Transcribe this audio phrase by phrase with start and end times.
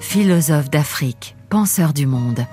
[0.00, 2.46] philosophe d'Afrique, penseur du monde.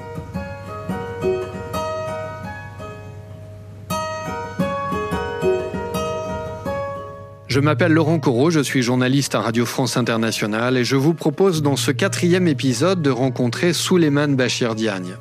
[7.48, 11.64] Je m'appelle Laurent Corot, je suis journaliste à Radio France Internationale et je vous propose
[11.64, 15.16] dans ce quatrième épisode de rencontrer Souleymane Bachir Diagne.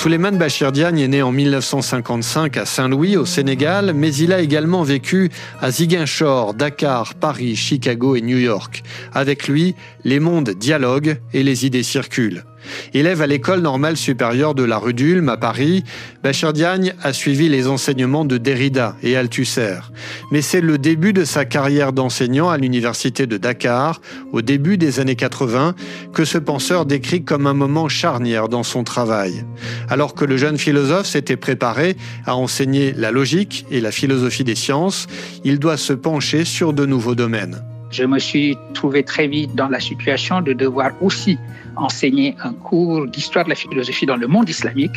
[0.00, 4.82] Souleymane Bachir Diagne est né en 1955 à Saint-Louis, au Sénégal, mais il a également
[4.82, 5.28] vécu
[5.60, 8.82] à Ziguinchor, Dakar, Paris, Chicago et New York.
[9.12, 9.74] Avec lui,
[10.04, 12.44] les mondes dialoguent et les idées circulent.
[12.94, 15.84] Élève à l'école normale supérieure de la rue d'Ulm à Paris,
[16.22, 19.78] Bachir Diagne a suivi les enseignements de Derrida et Althusser.
[20.30, 24.00] Mais c'est le début de sa carrière d'enseignant à l'université de Dakar,
[24.32, 25.74] au début des années 80,
[26.12, 29.44] que ce penseur décrit comme un moment charnière dans son travail.
[29.88, 31.96] Alors que le jeune philosophe s'était préparé
[32.26, 35.06] à enseigner la logique et la philosophie des sciences,
[35.44, 37.62] il doit se pencher sur de nouveaux domaines.
[37.90, 41.38] Je me suis trouvé très vite dans la situation de devoir aussi
[41.76, 44.96] enseigner un cours d'histoire de la philosophie dans le monde islamique.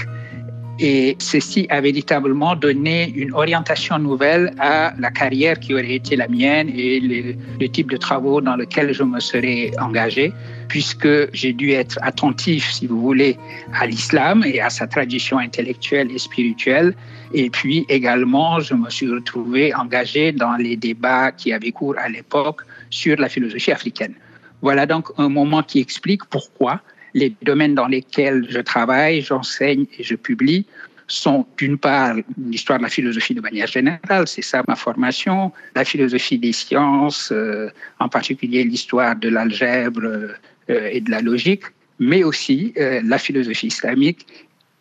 [0.79, 6.27] Et ceci a véritablement donné une orientation nouvelle à la carrière qui aurait été la
[6.27, 10.33] mienne et le, type de travaux dans lesquels je me serais engagé,
[10.67, 13.37] puisque j'ai dû être attentif, si vous voulez,
[13.79, 16.95] à l'islam et à sa tradition intellectuelle et spirituelle.
[17.33, 22.09] Et puis également, je me suis retrouvé engagé dans les débats qui avaient cours à
[22.09, 22.61] l'époque
[22.93, 24.13] sur la philosophie africaine.
[24.61, 26.81] Voilà donc un moment qui explique pourquoi
[27.13, 30.65] les domaines dans lesquels je travaille, j'enseigne et je publie
[31.07, 35.83] sont d'une part l'histoire de la philosophie de manière générale, c'est ça ma formation, la
[35.83, 37.69] philosophie des sciences, euh,
[37.99, 41.65] en particulier l'histoire de l'algèbre euh, et de la logique,
[41.99, 44.25] mais aussi euh, la philosophie islamique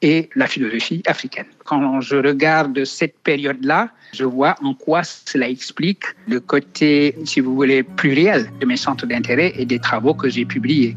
[0.03, 1.47] et la philosophie africaine.
[1.65, 7.55] Quand je regarde cette période-là, je vois en quoi cela explique le côté, si vous
[7.55, 10.97] voulez, pluriel de mes centres d'intérêt et des travaux que j'ai publiés.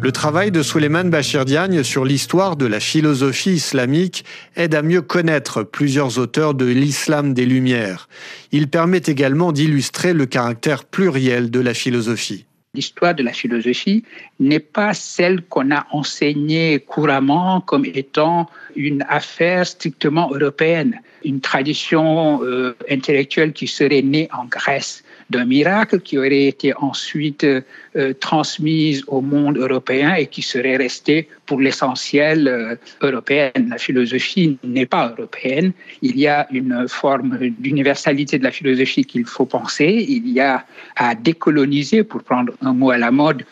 [0.00, 5.00] Le travail de Souleymane Bachir Diagne sur l'histoire de la philosophie islamique aide à mieux
[5.00, 8.06] connaître plusieurs auteurs de l'islam des Lumières.
[8.52, 12.44] Il permet également d'illustrer le caractère pluriel de la philosophie
[12.74, 14.04] l'histoire de la philosophie
[14.40, 22.42] n'est pas celle qu'on a enseignée couramment comme étant une affaire strictement européenne, une tradition
[22.42, 29.04] euh, intellectuelle qui serait née en Grèce d'un miracle qui aurait été ensuite euh, transmise
[29.06, 33.68] au monde européen et qui serait restée pour l'essentiel euh, européenne.
[33.70, 35.72] La philosophie n'est pas européenne.
[36.02, 40.04] Il y a une forme d'universalité de la philosophie qu'il faut penser.
[40.08, 40.64] Il y a
[40.96, 43.44] à décoloniser, pour prendre un mot à la mode,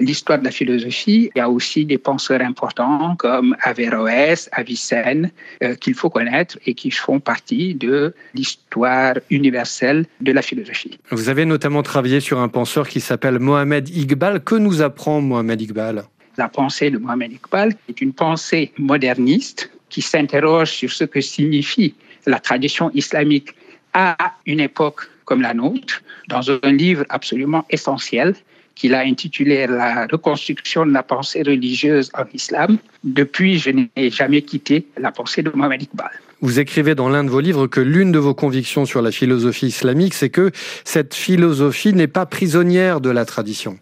[0.00, 1.30] l'histoire de la philosophie.
[1.34, 5.30] Il y a aussi des penseurs importants comme Averroès, Avicenne,
[5.62, 10.98] euh, qu'il faut connaître et qui font partie de l'histoire universelle de la philosophie.
[11.10, 14.42] Vous avez notamment travaillé sur un penseur qui s'appelle Mohamed Iqbal.
[14.42, 16.04] Que nous apprend Mohamed Iqbal?
[16.36, 21.94] La pensée de Mohamed Iqbal est une pensée moderniste qui s'interroge sur ce que signifie
[22.26, 23.54] la tradition islamique
[23.92, 24.16] à
[24.46, 28.34] une époque comme la nôtre, dans un livre absolument essentiel
[28.80, 32.78] qu'il a intitulé La reconstruction de la pensée religieuse en islam.
[33.04, 36.10] Depuis, je n'ai jamais quitté la pensée de Mohamed Iqbal.
[36.40, 39.66] Vous écrivez dans l'un de vos livres que l'une de vos convictions sur la philosophie
[39.66, 40.50] islamique, c'est que
[40.84, 43.78] cette philosophie n'est pas prisonnière de la tradition.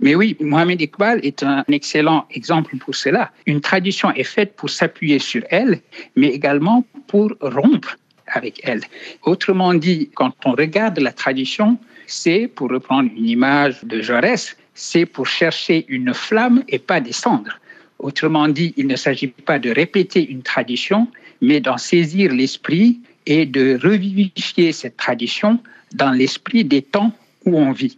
[0.00, 3.30] Mais oui, Mohamed Iqbal est un excellent exemple pour cela.
[3.46, 5.78] Une tradition est faite pour s'appuyer sur elle,
[6.16, 8.80] mais également pour rompre avec elle.
[9.22, 15.06] Autrement dit, quand on regarde la tradition, c'est, pour reprendre une image de Jaurès, c'est
[15.06, 17.58] pour chercher une flamme et pas des cendres.
[17.98, 21.08] Autrement dit, il ne s'agit pas de répéter une tradition,
[21.40, 25.60] mais d'en saisir l'esprit et de revivifier cette tradition
[25.94, 27.12] dans l'esprit des temps
[27.44, 27.96] où on vit.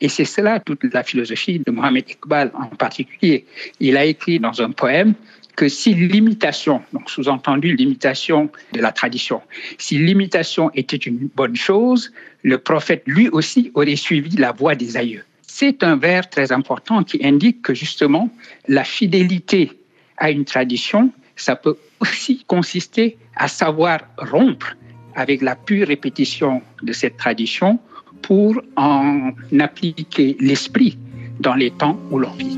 [0.00, 3.44] Et c'est cela toute la philosophie de Mohamed Iqbal en particulier.
[3.80, 5.14] Il a écrit dans un poème
[5.58, 9.42] que si l'imitation, donc sous-entendu l'imitation de la tradition,
[9.76, 12.12] si l'imitation était une bonne chose,
[12.44, 15.24] le prophète lui aussi aurait suivi la voie des aïeux.
[15.42, 18.30] C'est un vers très important qui indique que justement
[18.68, 19.72] la fidélité
[20.16, 24.76] à une tradition, ça peut aussi consister à savoir rompre
[25.16, 27.80] avec la pure répétition de cette tradition
[28.22, 30.96] pour en appliquer l'esprit
[31.40, 32.56] dans les temps où l'on vit.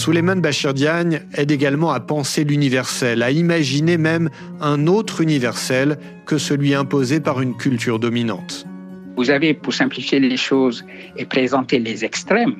[0.00, 6.38] Souleymane Bachir Diagne aide également à penser l'universel, à imaginer même un autre universel que
[6.38, 8.64] celui imposé par une culture dominante.
[9.18, 10.86] Vous avez, pour simplifier les choses
[11.18, 12.56] et présenter les extrêmes,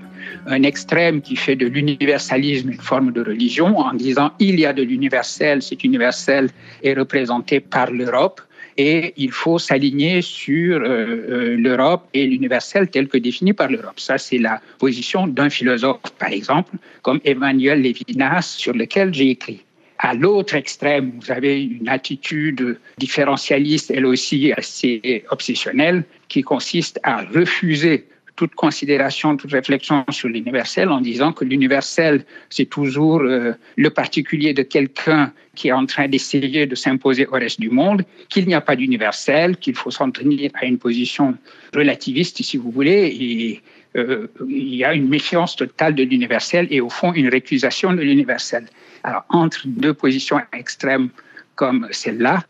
[0.48, 4.74] un extrême qui fait de l'universalisme une forme de religion en disant il y a
[4.74, 6.50] de l'universel, cet universel
[6.82, 8.42] est représenté par l'Europe
[8.76, 13.98] et il faut s'aligner sur euh, euh, l'Europe et l'universel tel que défini par l'Europe.
[13.98, 19.62] Ça, c'est la position d'un philosophe, par exemple, comme Emmanuel Lévinas, sur lequel j'ai écrit.
[19.98, 27.22] À l'autre extrême, vous avez une attitude différentialiste, elle aussi assez obsessionnelle, qui consiste à
[27.22, 28.06] refuser
[28.40, 34.54] toute considération, toute réflexion sur l'universel en disant que l'universel, c'est toujours euh, le particulier
[34.54, 38.54] de quelqu'un qui est en train d'essayer de s'imposer au reste du monde, qu'il n'y
[38.54, 41.36] a pas d'universel, qu'il faut s'en tenir à une position
[41.74, 43.60] relativiste, si vous voulez, et
[43.98, 48.00] euh, il y a une méfiance totale de l'universel et au fond une récusation de
[48.00, 48.64] l'universel.
[49.04, 51.10] Alors, entre deux positions extrêmes
[51.56, 52.42] comme celle-là,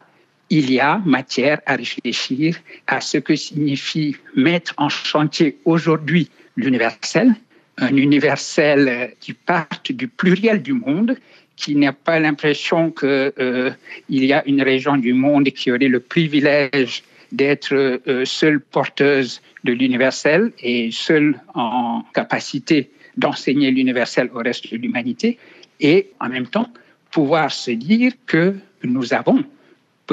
[0.50, 2.56] il y a matière à réfléchir
[2.88, 7.34] à ce que signifie mettre en chantier aujourd'hui l'universel,
[7.78, 11.16] un universel qui parte du pluriel du monde,
[11.56, 13.70] qui n'a pas l'impression qu'il euh,
[14.08, 19.72] y a une région du monde qui aurait le privilège d'être euh, seule porteuse de
[19.72, 25.38] l'universel et seule en capacité d'enseigner l'universel au reste de l'humanité,
[25.80, 26.68] et en même temps
[27.10, 29.44] pouvoir se dire que nous avons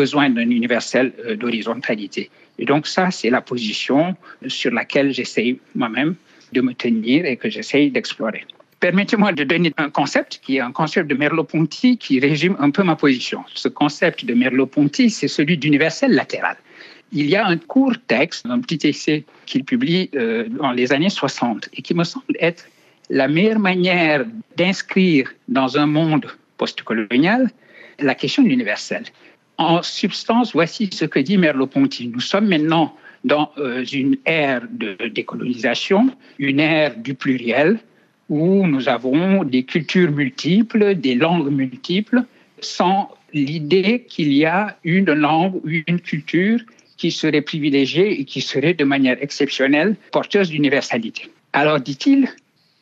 [0.01, 2.29] besoin d'un universel euh, d'horizontalité.
[2.59, 4.15] Et donc ça, c'est la position
[4.59, 5.51] sur laquelle j'essaie
[5.81, 6.15] moi-même
[6.55, 8.43] de me tenir et que j'essaie d'explorer.
[8.79, 12.83] Permettez-moi de donner un concept qui est un concept de Merleau-Ponty qui résume un peu
[12.83, 13.39] ma position.
[13.55, 16.57] Ce concept de Merleau-Ponty, c'est celui d'universel latéral.
[17.11, 21.09] Il y a un court texte, un petit essai qu'il publie euh, dans les années
[21.09, 22.63] 60 et qui me semble être
[23.09, 24.25] la meilleure manière
[24.57, 26.27] d'inscrire dans un monde
[26.57, 27.49] postcolonial
[27.99, 29.03] la question de l'universel.
[29.57, 32.09] En substance, voici ce que dit Merleau-Ponty.
[32.13, 37.79] Nous sommes maintenant dans euh, une ère de décolonisation, une ère du pluriel,
[38.29, 42.23] où nous avons des cultures multiples, des langues multiples,
[42.59, 46.59] sans l'idée qu'il y a une langue ou une culture
[46.97, 51.29] qui serait privilégiée et qui serait de manière exceptionnelle porteuse d'universalité.
[51.53, 52.27] Alors, dit-il,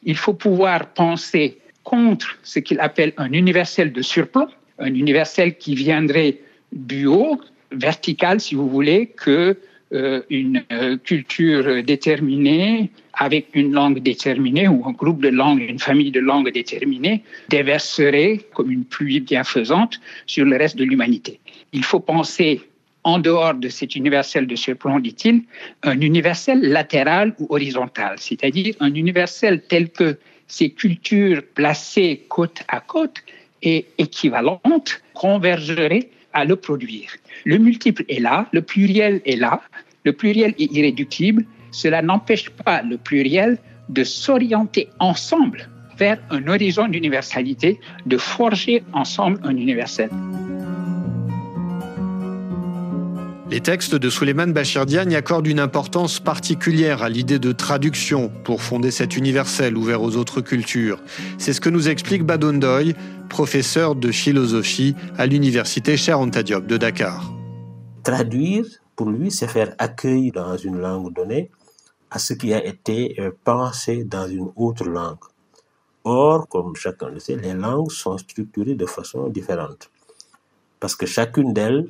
[0.04, 4.48] il faut pouvoir penser contre ce qu'il appelle un universel de surplomb,
[4.80, 6.40] un universel qui viendrait
[6.76, 7.40] du haut,
[7.72, 9.58] vertical si vous voulez, que
[9.94, 15.80] euh, une euh, culture déterminée avec une langue déterminée ou un groupe de langues, une
[15.80, 21.40] famille de langues déterminées déverserait comme une pluie bienfaisante sur le reste de l'humanité.
[21.72, 22.62] Il faut penser
[23.04, 25.44] en dehors de cet universel de surplomb, dit-il,
[25.84, 30.18] un universel latéral ou horizontal, c'est-à-dire un universel tel que
[30.48, 33.18] ces cultures placées côte à côte
[33.62, 37.10] et équivalentes convergeraient à le produire.
[37.46, 39.62] Le multiple est là, le pluriel est là,
[40.04, 43.58] le pluriel est irréductible, cela n'empêche pas le pluriel
[43.90, 50.10] de s'orienter ensemble vers un horizon d'universalité, de forger ensemble un universel.
[53.52, 54.86] Les textes de Suleiman Bachir
[55.16, 60.42] accordent une importance particulière à l'idée de traduction pour fonder cet universel ouvert aux autres
[60.42, 61.00] cultures.
[61.38, 62.96] C'est ce que nous explique Badondoy,
[63.30, 67.32] professeur de philosophie à l'université Cheikh Diop de Dakar.
[68.04, 71.50] Traduire, pour lui, c'est faire accueil dans une langue donnée
[72.12, 75.26] à ce qui a été euh, pensé dans une autre langue.
[76.04, 79.90] Or, comme chacun le sait, les langues sont structurées de façon différente.
[80.80, 81.88] Parce que chacune d'elles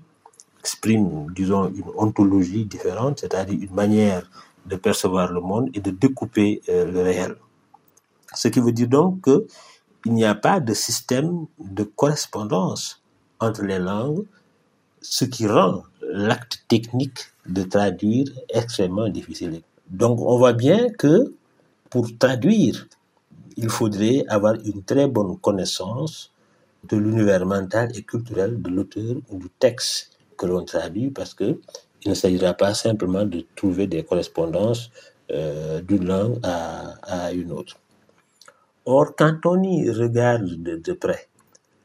[0.60, 4.24] exprime, disons, une ontologie différente, c'est-à-dire une manière
[4.66, 7.36] de percevoir le monde et de découper euh, le réel.
[8.34, 9.28] Ce qui veut dire donc
[10.06, 13.02] qu'il n'y a pas de système de correspondance
[13.40, 14.24] entre les langues,
[15.02, 19.62] ce qui rend l'acte technique de traduire extrêmement difficile.
[19.90, 21.34] Donc on voit bien que
[21.90, 22.88] pour traduire,
[23.58, 26.32] il faudrait avoir une très bonne connaissance
[26.88, 31.60] de l'univers mental et culturel de l'auteur ou du texte que l'on traduit parce que
[32.04, 34.92] il ne s'agira pas simplement de trouver des correspondances
[35.32, 37.78] euh, d'une langue à, une autre.
[38.86, 41.28] Or, quand on y regarde de, près,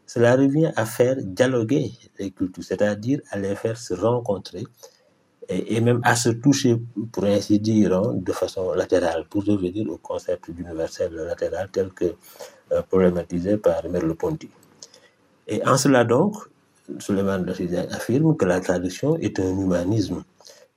[0.06, 4.64] cela revient à faire dialoguer les cultures, c'est-à-dire à les faire se rencontrer
[5.48, 6.76] et, même à se toucher,
[7.10, 12.14] pour ainsi dire, hein, de façon latérale, pour revenir au concept d'universel latéral tel que
[12.72, 14.48] euh, problématisé par Merleau-Ponty.
[15.48, 16.36] Et en cela donc,
[16.98, 17.44] Suleiman
[17.90, 20.22] affirme que la traduction est un humanisme.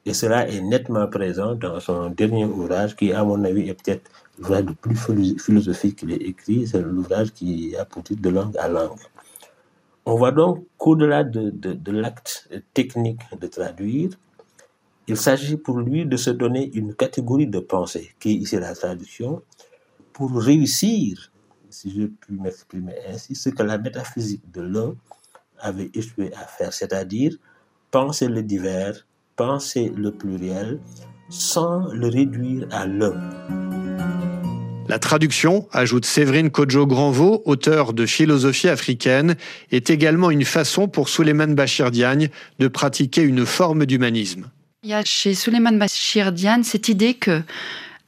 [0.05, 4.09] Et cela est nettement présent dans son dernier ouvrage, qui, à mon avis, est peut-être
[4.37, 6.67] l'ouvrage le plus philosophique qu'il ait écrit.
[6.67, 8.99] C'est l'ouvrage qui a pour De langue à langue.
[10.05, 14.09] On voit donc qu'au-delà de, l'acte technique de traduire,
[15.07, 18.73] Il s'agit pour lui de se donner une catégorie de pensée, qui est ici la
[18.73, 19.41] traduction,
[20.13, 21.31] pour réussir,
[21.69, 24.95] si je puis m'exprimer ainsi, ce que la métaphysique de l'un
[25.59, 27.35] avait échoué à faire, c'est-à-dire
[27.91, 29.05] penser le divers,
[29.35, 30.79] penser le pluriel,
[31.29, 33.13] sans le réduire à l'un.
[34.87, 39.35] La traduction, ajoute Séverine Kodjo Granvaux, auteur de Philosophie africaine,
[39.71, 44.49] est également une façon pour Souleymane Bachir Diagne de pratiquer une forme d'humanisme.
[44.83, 47.41] Il y a chez Souleymane Bachir Diagne cette idée que,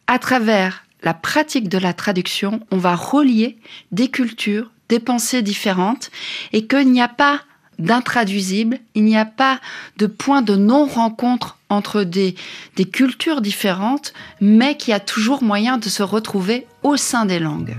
[0.08, 3.58] à travers la pratique de la traduction, on va relier
[3.92, 6.12] des cultures, des pensées différentes,
[6.52, 7.42] et qu'il n'y a pas
[7.80, 9.60] d'intraduisible, il n'y a pas
[9.98, 12.36] de point de non-rencontre entre des,
[12.76, 17.40] des cultures différentes, mais qu'il y a toujours moyen de se retrouver au sein des
[17.40, 17.78] langues.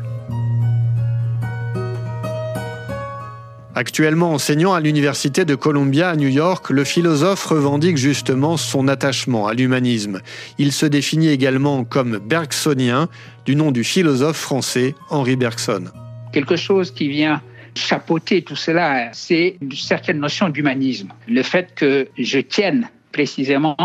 [3.78, 9.48] Actuellement enseignant à l'Université de Columbia à New York, le philosophe revendique justement son attachement
[9.48, 10.22] à l'humanisme.
[10.56, 13.10] Il se définit également comme bergsonien,
[13.44, 15.84] du nom du philosophe français Henri Bergson.
[16.32, 17.42] Quelque chose qui vient
[17.76, 21.08] chapeauter tout cela, c'est une certaine notion d'humanisme.
[21.28, 23.76] Le fait que je tienne précisément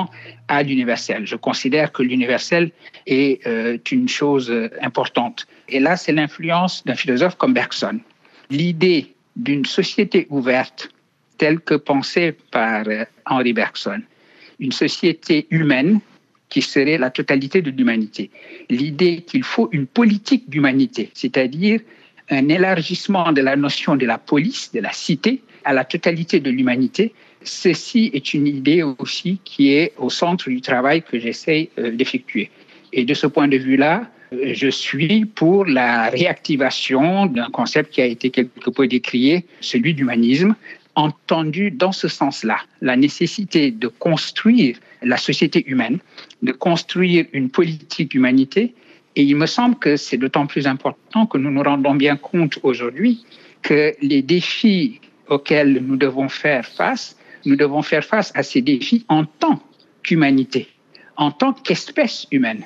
[0.48, 1.26] à l'universel.
[1.26, 2.72] Je considère que l'universel
[3.08, 5.48] est euh, une chose importante.
[5.70, 8.00] Et là, c'est l'influence d'un philosophe comme Bergson.
[8.50, 10.90] L'idée d'une société ouverte
[11.38, 14.02] telle que pensée par euh, Henri Bergson,
[14.60, 16.02] une société humaine
[16.50, 18.30] qui serait la totalité de l'humanité.
[18.70, 21.80] L'idée qu'il faut une politique d'humanité, c'est-à-dire
[22.32, 26.50] un élargissement de la notion de la police, de la cité, à la totalité de
[26.50, 27.14] l'humanité.
[27.44, 32.50] Ceci est une idée aussi qui est au centre du travail que j'essaie euh, d'effectuer.
[32.94, 38.02] Et de ce point de vue-là, euh, je suis pour la réactivation d'un concept qui
[38.02, 40.56] a été quelque peu décrié, celui d'humanisme,
[40.96, 46.00] entendu dans ce sens-là, la nécessité de construire la société humaine,
[46.42, 48.74] de construire une politique d'humanité
[49.16, 52.60] et il me semble que c'est d'autant plus important que nous nous rendons bien compte
[52.64, 53.26] aujourd'hui
[53.62, 59.06] que les défis auxquels nous devons faire face, nous devons faire face à ces défis
[59.10, 59.62] en tant
[60.04, 60.68] qu'humanité,
[61.18, 62.64] en tant qu'espèce humaine.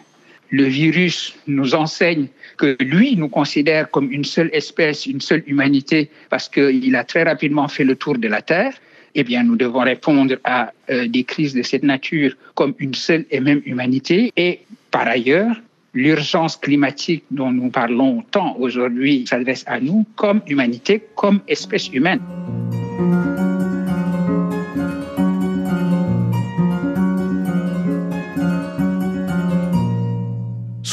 [0.52, 6.10] Le virus nous enseigne que lui nous considère comme une seule espèce, une seule humanité,
[6.30, 8.74] parce qu'il a très rapidement fait le tour de la Terre.
[9.16, 13.25] Eh bien, nous devons répondre à euh, des crises de cette nature comme une seule
[13.32, 14.32] et même humanité.
[14.38, 14.60] Et
[14.92, 15.56] par ailleurs,
[15.96, 22.20] l'urgence climatique dont nous parlons tant aujourd'hui s'adresse à nous comme humanité, comme espèce humaine.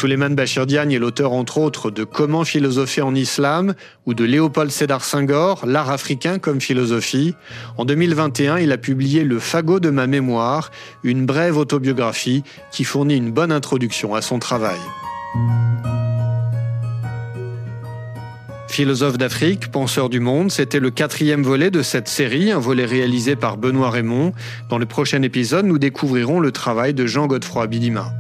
[0.03, 4.73] Souleymane Bachir Diagne est l'auteur entre autres de Comment philosopher en islam ou de Léopold
[4.73, 7.37] Sédar Senghor, L'art africain comme philosophie.
[7.79, 10.73] En 2021, il a publié Le fagot de ma mémoire,
[11.05, 12.43] une brève autobiographie
[12.73, 14.81] qui fournit une bonne introduction à son travail.
[18.67, 23.37] Philosophe d'Afrique, penseur du monde, c'était le quatrième volet de cette série, un volet réalisé
[23.37, 24.33] par Benoît Raymond.
[24.69, 28.13] Dans le prochain épisode, nous découvrirons le travail de Jean Godefroy Bidima.